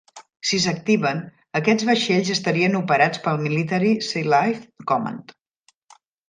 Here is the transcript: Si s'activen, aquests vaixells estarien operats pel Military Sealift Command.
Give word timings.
Si 0.51 0.59
s'activen, 0.61 1.19
aquests 1.59 1.85
vaixells 1.89 2.31
estarien 2.37 2.79
operats 2.79 3.23
pel 3.27 3.39
Military 3.45 3.93
Sealift 4.09 4.67
Command. 4.95 5.37